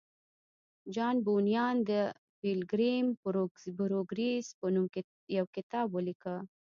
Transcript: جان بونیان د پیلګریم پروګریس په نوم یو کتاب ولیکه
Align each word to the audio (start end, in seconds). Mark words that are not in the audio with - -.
جان 0.93 1.15
بونیان 1.25 1.75
د 1.89 1.91
پیلګریم 2.39 3.05
پروګریس 3.77 4.45
په 4.59 4.67
نوم 4.75 4.85
یو 5.37 5.45
کتاب 5.55 5.87
ولیکه 5.91 6.35